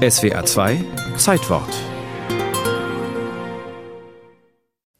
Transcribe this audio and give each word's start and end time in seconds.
SWR 0.00 0.46
2 0.46 0.84
Zeitwort 1.18 1.68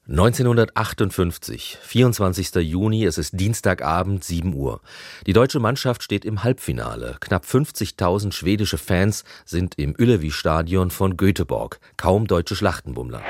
1958, 0.06 1.79
24. 1.80 2.56
Juni, 2.56 3.06
es 3.06 3.16
ist 3.16 3.40
Dienstagabend, 3.40 4.24
7 4.24 4.52
Uhr. 4.52 4.82
Die 5.26 5.32
deutsche 5.32 5.58
Mannschaft 5.58 6.02
steht 6.02 6.26
im 6.26 6.44
Halbfinale. 6.44 7.16
Knapp 7.21 7.46
50.000 7.46 8.32
schwedische 8.32 8.76
Fans 8.76 9.24
sind 9.46 9.78
im 9.78 9.95
Ullevi-Stadion 9.98 10.91
von 10.91 11.17
Göteborg. 11.17 11.80
Kaum 11.96 12.27
deutsche 12.27 12.55
Schlachtenbummler. 12.55 13.23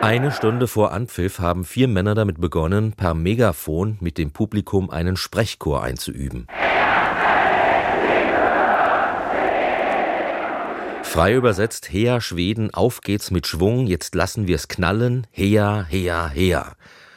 Eine 0.00 0.30
Stunde 0.30 0.68
vor 0.68 0.92
Anpfiff 0.92 1.40
haben 1.40 1.64
vier 1.64 1.88
Männer 1.88 2.14
damit 2.14 2.40
begonnen, 2.40 2.92
per 2.92 3.14
Megafon 3.14 3.96
mit 3.98 4.18
dem 4.18 4.30
Publikum 4.30 4.90
einen 4.90 5.16
Sprechchor 5.16 5.82
einzuüben. 5.82 6.46
Frei 11.06 11.34
übersetzt, 11.34 11.90
Hea 11.90 12.20
Schweden, 12.20 12.74
auf 12.74 13.00
geht's 13.00 13.30
mit 13.30 13.46
Schwung, 13.46 13.86
jetzt 13.86 14.14
lassen 14.14 14.46
wir's 14.46 14.68
knallen, 14.68 15.26
Hea, 15.30 15.86
Hea, 15.88 16.28
Hea. 16.28 16.72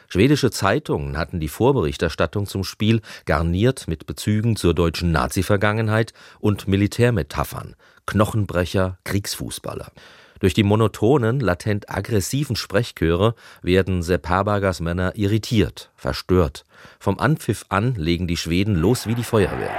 Schwedische 0.08 0.52
Zeitungen 0.52 1.18
hatten 1.18 1.42
die 1.42 1.50
Vorberichterstattung 1.50 2.46
zum 2.46 2.64
Spiel 2.64 3.02
garniert 3.26 3.90
mit 3.90 4.06
Bezügen 4.06 4.56
zur 4.56 4.74
deutschen 4.74 5.12
Nazi-Vergangenheit 5.12 6.14
und 6.40 6.68
Militärmetaphern, 6.68 7.76
Knochenbrecher, 8.06 9.00
Kriegsfußballer. 9.04 9.92
Durch 10.40 10.54
die 10.54 10.64
monotonen, 10.64 11.42
latent 11.42 11.90
aggressiven 11.90 12.56
Sprechchöre 12.56 13.36
werden 13.62 14.02
Sepp 14.02 14.30
Herbergers 14.30 14.80
Männer 14.80 15.12
irritiert, 15.16 15.92
verstört. 15.98 16.64
Vom 17.00 17.20
Anpfiff 17.20 17.66
an 17.68 17.96
legen 17.96 18.28
die 18.28 18.38
Schweden 18.38 18.76
los 18.76 19.08
wie 19.08 19.16
die 19.16 19.26
Feuerwehr. 19.26 19.74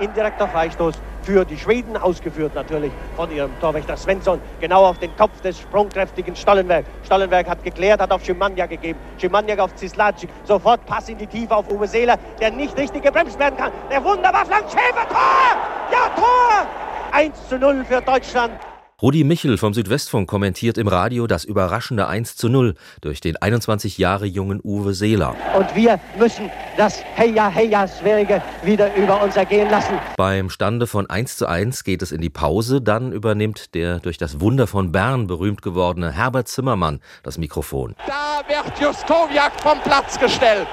Indirekter 0.00 0.48
Freistoß 0.48 0.94
für 1.26 1.44
die 1.44 1.58
Schweden, 1.58 1.96
ausgeführt 1.96 2.54
natürlich 2.54 2.92
von 3.16 3.30
ihrem 3.32 3.50
Torwächter 3.58 3.96
Svensson, 3.96 4.40
genau 4.60 4.86
auf 4.86 4.98
den 4.98 5.14
Kopf 5.16 5.40
des 5.40 5.58
sprungkräftigen 5.58 6.36
Stollenberg. 6.36 6.86
Stollenberg 7.04 7.48
hat 7.48 7.64
geklärt, 7.64 8.00
hat 8.00 8.12
auf 8.12 8.24
Schimanja 8.24 8.66
gegeben, 8.66 9.00
Schimanja 9.18 9.58
auf 9.58 9.74
Zislacic, 9.74 10.30
sofort 10.44 10.86
Pass 10.86 11.08
in 11.08 11.18
die 11.18 11.26
Tiefe 11.26 11.56
auf 11.56 11.68
Uwe 11.68 11.88
Seeler, 11.88 12.16
der 12.40 12.52
nicht 12.52 12.78
richtig 12.78 13.02
gebremst 13.02 13.40
werden 13.40 13.56
kann. 13.56 13.72
Der 13.90 14.02
wunderbar 14.04 14.46
flankt, 14.46 14.70
Schäfer, 14.70 15.08
Tor! 15.08 15.56
Ja, 15.90 16.08
Tor! 16.14 16.66
1 17.10 17.48
zu 17.48 17.58
0 17.58 17.84
für 17.84 18.00
Deutschland. 18.00 18.52
Rudi 19.02 19.24
Michel 19.24 19.58
vom 19.58 19.74
Südwestfunk 19.74 20.26
kommentiert 20.26 20.78
im 20.78 20.88
Radio 20.88 21.26
das 21.26 21.44
überraschende 21.44 22.08
1 22.08 22.34
zu 22.36 22.48
0 22.48 22.76
durch 23.02 23.20
den 23.20 23.36
21 23.36 23.98
Jahre 23.98 24.24
jungen 24.24 24.58
Uwe 24.64 24.94
Seeler. 24.94 25.36
Und 25.54 25.74
wir 25.74 26.00
müssen 26.18 26.50
das 26.78 27.04
Heya 27.14 27.50
Heya 27.50 27.86
Sverige 27.88 28.42
wieder 28.62 28.94
über 28.94 29.22
uns 29.22 29.36
ergehen 29.36 29.68
lassen. 29.68 29.98
Beim 30.16 30.48
Stande 30.48 30.86
von 30.86 31.10
1 31.10 31.36
zu 31.36 31.46
1 31.46 31.84
geht 31.84 32.00
es 32.00 32.10
in 32.10 32.22
die 32.22 32.30
Pause, 32.30 32.80
dann 32.80 33.12
übernimmt 33.12 33.74
der 33.74 34.00
durch 34.00 34.16
das 34.16 34.40
Wunder 34.40 34.66
von 34.66 34.92
Bern 34.92 35.26
berühmt 35.26 35.60
gewordene 35.60 36.12
Herbert 36.12 36.48
Zimmermann 36.48 37.00
das 37.22 37.36
Mikrofon. 37.36 37.94
Da 38.06 38.40
wird 38.48 38.80
Juskowiak 38.80 39.60
vom 39.60 39.78
Platz 39.82 40.18
gestellt. 40.18 40.68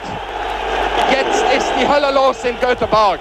Jetzt 1.11 1.43
ist 1.57 1.67
die 1.77 1.85
Hölle 1.85 2.13
los 2.13 2.41
in 2.45 2.57
Göteborg. 2.61 3.19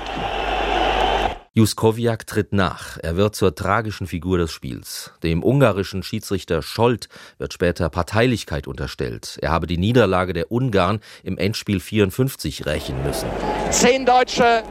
Juskowiak 1.54 2.26
tritt 2.26 2.54
nach. 2.54 2.96
Er 3.02 3.16
wird 3.16 3.36
zur 3.36 3.54
tragischen 3.54 4.06
Figur 4.06 4.38
des 4.38 4.50
Spiels. 4.52 5.12
Dem 5.22 5.44
ungarischen 5.44 6.02
Schiedsrichter 6.02 6.62
Scholt 6.62 7.10
wird 7.36 7.52
später 7.52 7.90
Parteilichkeit 7.90 8.66
unterstellt. 8.66 9.38
Er 9.42 9.50
habe 9.50 9.66
die 9.66 9.76
Niederlage 9.76 10.32
der 10.32 10.50
Ungarn 10.50 11.00
im 11.22 11.36
Endspiel 11.36 11.78
54 11.78 12.64
rächen 12.64 13.02
müssen. 13.02 13.28
Zehn 13.70 14.06
Deutsche 14.06 14.62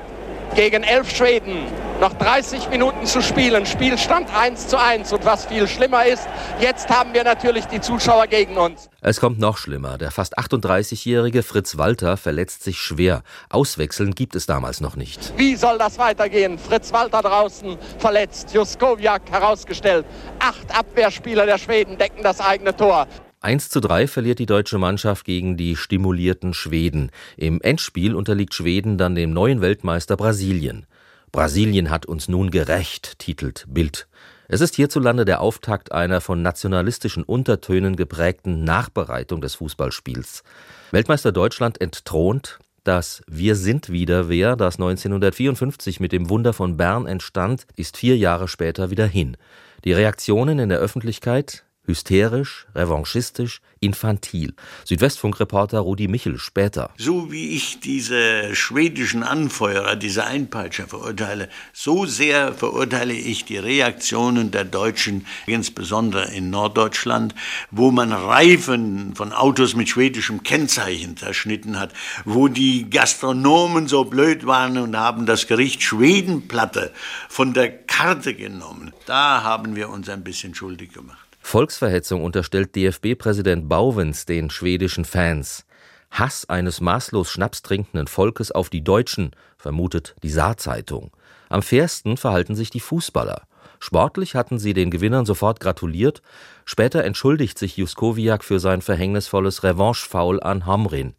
gegen 0.56 0.84
elf 0.84 1.10
Schweden. 1.16 1.66
Noch 2.00 2.14
30 2.14 2.70
Minuten 2.70 3.06
zu 3.06 3.22
spielen. 3.22 3.66
Spielstand 3.66 4.28
1 4.36 4.68
zu 4.68 4.80
1. 4.80 5.14
Und 5.14 5.24
was 5.24 5.46
viel 5.46 5.68
schlimmer 5.68 6.06
ist, 6.06 6.28
jetzt 6.60 6.90
haben 6.90 7.14
wir 7.14 7.24
natürlich 7.24 7.66
die 7.66 7.80
Zuschauer 7.80 8.28
gegen 8.28 8.58
uns. 8.58 8.90
Es 9.02 9.20
kommt 9.20 9.40
noch 9.40 9.58
schlimmer. 9.58 9.98
Der 9.98 10.12
fast 10.12 10.38
38-jährige 10.38 11.44
Fritz 11.44 11.78
Walter 11.78 12.18
verletzt 12.18 12.64
sich 12.64 12.80
schwer. 12.80 13.22
Auswechseln 13.50 14.16
gibt 14.16 14.36
es 14.36 14.48
damals 14.48 14.82
noch 14.82 14.96
nicht. 14.96 15.34
Wie 15.38 15.56
soll 15.56 15.78
das 15.78 16.00
weitergehen? 16.00 16.58
Fritz 16.58 16.92
Walter 16.92 17.22
draußen 17.22 17.78
verletzt. 18.00 18.54
Juskowiak 18.54 19.22
herausgestellt. 19.32 20.06
Acht 20.40 20.76
Abwehrspieler 20.76 21.46
der 21.46 21.60
Schweden 21.60 21.98
decken 21.98 22.24
das 22.24 22.42
eigene 22.42 22.76
Tor. 22.76 23.08
1 23.44 23.70
zu 23.70 23.80
3 23.80 24.06
verliert 24.06 24.38
die 24.38 24.46
deutsche 24.46 24.78
Mannschaft 24.78 25.26
gegen 25.26 25.58
die 25.58 25.76
stimulierten 25.76 26.54
Schweden. 26.54 27.10
Im 27.38 27.60
Endspiel 27.60 28.14
unterliegt 28.14 28.54
Schweden 28.54 29.00
dann 29.00 29.16
dem 29.16 29.34
neuen 29.34 29.62
Weltmeister 29.62 30.16
Brasilien. 30.16 30.86
Brasilien 31.32 31.90
hat 31.90 32.06
uns 32.06 32.28
nun 32.28 32.52
gerecht, 32.52 33.18
titelt 33.18 33.66
Bild. 33.68 34.08
Es 34.48 34.62
ist 34.62 34.76
hierzulande 34.76 35.26
der 35.26 35.42
Auftakt 35.42 35.92
einer 35.92 36.22
von 36.22 36.44
nationalistischen 36.44 37.24
Untertönen 37.24 37.96
geprägten 37.96 38.64
Nachbereitung 38.64 39.42
des 39.42 39.56
Fußballspiels. 39.56 40.44
Weltmeister 40.92 41.32
Deutschland 41.32 41.82
entthront, 41.82 42.60
das 42.84 43.24
Wir 43.28 43.56
sind 43.56 43.90
wieder 43.90 44.30
wer, 44.30 44.56
das 44.56 44.76
1954 44.76 46.00
mit 46.00 46.12
dem 46.12 46.30
Wunder 46.30 46.54
von 46.54 46.78
Bern 46.78 47.08
entstand, 47.08 47.66
ist 47.76 47.98
vier 47.98 48.18
Jahre 48.18 48.48
später 48.48 48.92
wieder 48.92 49.08
hin. 49.08 49.36
Die 49.84 49.94
Reaktionen 49.94 50.60
in 50.60 50.70
der 50.70 50.78
Öffentlichkeit 50.78 51.64
Hysterisch, 51.88 52.68
revanchistisch, 52.76 53.60
infantil. 53.80 54.54
Südwestfunkreporter 54.86 55.80
Rudi 55.80 56.08
Michel 56.08 56.38
später. 56.38 56.92
So 56.98 57.32
wie 57.32 57.50
ich 57.56 57.80
diese 57.80 58.56
schwedischen 58.56 59.24
Anfeuerer, 59.24 59.96
diese 59.96 60.26
Einpeitscher 60.26 60.88
verurteile, 60.88 61.50
so 61.74 62.06
sehr 62.06 62.54
verurteile 62.54 63.14
ich 63.14 63.46
die 63.46 63.58
Reaktionen 63.58 64.52
der 64.52 64.64
Deutschen, 64.64 65.26
insbesondere 65.48 66.32
in 66.32 66.52
Norddeutschland, 66.52 67.34
wo 67.72 67.90
man 67.90 68.14
Reifen 68.14 69.16
von 69.16 69.34
Autos 69.34 69.76
mit 69.76 69.90
schwedischem 69.90 70.44
Kennzeichen 70.44 71.18
zerschnitten 71.18 71.80
hat, 71.80 71.94
wo 72.26 72.48
die 72.48 72.92
Gastronomen 72.92 73.88
so 73.88 74.06
blöd 74.06 74.46
waren 74.46 74.78
und 74.78 74.96
haben 74.96 75.26
das 75.26 75.48
Gericht 75.48 75.82
Schwedenplatte 75.82 76.94
von 77.28 77.56
der 77.56 77.72
Karte 77.72 78.36
genommen. 78.36 78.94
Da 79.08 79.42
haben 79.42 79.76
wir 79.76 79.90
uns 79.90 80.08
ein 80.10 80.24
bisschen 80.24 80.54
schuldig 80.54 80.94
gemacht. 80.94 81.31
Volksverhetzung 81.52 82.24
unterstellt 82.24 82.78
DFB-Präsident 82.78 83.68
Bauwens 83.68 84.26
den 84.26 84.50
schwedischen 84.50 85.04
Fans. 85.04 85.66
Hass 86.10 86.48
eines 86.48 86.80
maßlos 86.80 87.30
schnapstrinkenden 87.30 88.08
Volkes 88.08 88.54
auf 88.54 88.70
die 88.70 88.86
Deutschen, 88.86 89.32
vermutet 89.58 90.16
die 90.24 90.30
Saarzeitung. 90.30 91.12
Am 91.50 91.62
fairsten 91.62 92.16
verhalten 92.16 92.56
sich 92.56 92.70
die 92.70 92.80
Fußballer. 92.80 93.42
Sportlich 93.82 94.34
hatten 94.36 94.60
sie 94.60 94.74
den 94.74 94.92
Gewinnern 94.92 95.26
sofort 95.26 95.60
gratuliert. 95.60 96.22
Später 96.64 97.04
entschuldigt 97.04 97.60
sich 97.60 97.76
Juskowiak 97.76 98.46
für 98.46 98.62
sein 98.62 98.82
verhängnisvolles 98.82 99.62
Revanche-Foul 99.62 100.42
an 100.42 100.66
Hamrin. 100.66 101.16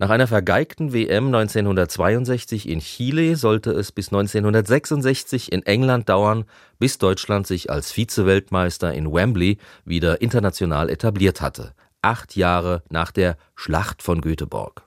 Nach 0.00 0.08
einer 0.08 0.26
vergeigten 0.26 0.94
WM 0.94 1.26
1962 1.26 2.66
in 2.70 2.80
Chile 2.80 3.36
sollte 3.36 3.70
es 3.72 3.92
bis 3.92 4.08
1966 4.08 5.52
in 5.52 5.62
England 5.66 6.08
dauern, 6.08 6.46
bis 6.78 6.96
Deutschland 6.96 7.46
sich 7.46 7.68
als 7.68 7.92
Vize-Weltmeister 7.92 8.94
in 8.94 9.12
Wembley 9.12 9.58
wieder 9.84 10.22
international 10.22 10.88
etabliert 10.88 11.42
hatte. 11.42 11.74
Acht 12.00 12.34
Jahre 12.34 12.82
nach 12.88 13.12
der 13.12 13.36
Schlacht 13.54 14.02
von 14.02 14.22
Göteborg. 14.22 14.84